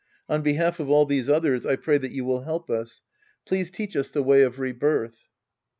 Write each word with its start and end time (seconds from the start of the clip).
On 0.27 0.41
behalf 0.41 0.79
of 0.79 0.89
all 0.89 1.05
these 1.05 1.29
others, 1.29 1.63
I 1.63 1.75
pray 1.75 1.99
that 1.99 2.11
you 2.11 2.25
will 2.25 2.41
help 2.41 2.71
us. 2.71 3.03
Please 3.45 3.69
teach 3.69 3.95
us 3.95 4.09
the 4.09 4.23
way 4.23 4.41
of 4.41 4.59
rebirth. 4.59 5.25